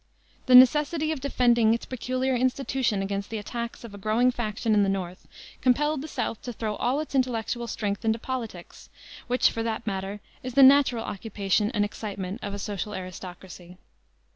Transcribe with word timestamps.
The 0.47 0.55
necessity 0.55 1.11
of 1.11 1.21
defending 1.21 1.75
its 1.75 1.85
peculiar 1.85 2.35
institution 2.35 3.03
against 3.03 3.29
the 3.29 3.37
attacks 3.37 3.83
of 3.83 3.93
a 3.93 3.99
growing 3.99 4.31
faction 4.31 4.73
in 4.73 4.81
the 4.81 4.89
North 4.89 5.27
compelled 5.61 6.01
the 6.01 6.07
South 6.07 6.41
to 6.41 6.51
throw 6.51 6.75
all 6.77 6.99
its 7.01 7.13
intellectual 7.13 7.67
strength 7.67 8.03
into 8.03 8.17
politics, 8.17 8.89
which, 9.27 9.51
for 9.51 9.61
that 9.61 9.85
matter, 9.85 10.19
is 10.41 10.55
the 10.55 10.63
natural 10.63 11.03
occupation 11.05 11.69
and 11.69 11.85
excitement 11.85 12.39
of 12.41 12.51
a 12.51 12.57
social 12.57 12.95
aristocracy. 12.95 13.77